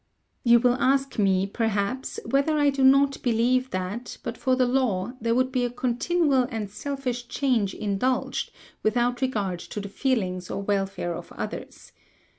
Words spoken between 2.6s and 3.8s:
do not believe